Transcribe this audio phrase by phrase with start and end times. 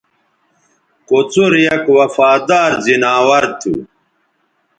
[1.07, 3.73] کوڅر یک وفادار زناور تھو